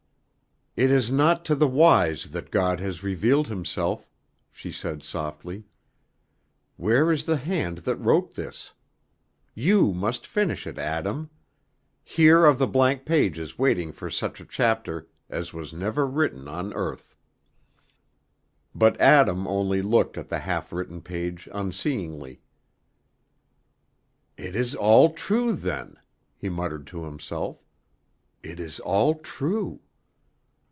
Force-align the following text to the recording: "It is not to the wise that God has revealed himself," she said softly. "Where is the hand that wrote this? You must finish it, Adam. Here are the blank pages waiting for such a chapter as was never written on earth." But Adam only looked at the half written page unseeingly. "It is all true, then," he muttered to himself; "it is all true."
"It 0.77 0.89
is 0.89 1.11
not 1.11 1.43
to 1.45 1.53
the 1.55 1.67
wise 1.67 2.29
that 2.31 2.49
God 2.49 2.79
has 2.79 3.03
revealed 3.03 3.49
himself," 3.49 4.09
she 4.53 4.71
said 4.71 5.03
softly. 5.03 5.65
"Where 6.77 7.11
is 7.11 7.25
the 7.25 7.35
hand 7.35 7.79
that 7.79 7.97
wrote 7.97 8.35
this? 8.35 8.71
You 9.53 9.91
must 9.91 10.25
finish 10.25 10.65
it, 10.65 10.77
Adam. 10.77 11.29
Here 12.05 12.45
are 12.45 12.53
the 12.53 12.67
blank 12.67 13.03
pages 13.05 13.59
waiting 13.59 13.91
for 13.91 14.09
such 14.09 14.39
a 14.39 14.45
chapter 14.45 15.09
as 15.29 15.51
was 15.51 15.73
never 15.73 16.07
written 16.07 16.47
on 16.47 16.73
earth." 16.73 17.17
But 18.73 18.99
Adam 19.01 19.49
only 19.49 19.81
looked 19.81 20.17
at 20.17 20.29
the 20.29 20.39
half 20.39 20.71
written 20.71 21.01
page 21.01 21.49
unseeingly. 21.53 22.39
"It 24.37 24.55
is 24.55 24.73
all 24.73 25.11
true, 25.13 25.51
then," 25.51 25.97
he 26.37 26.47
muttered 26.47 26.87
to 26.87 27.03
himself; 27.03 27.61
"it 28.41 28.57
is 28.57 28.79
all 28.79 29.15
true." 29.15 29.81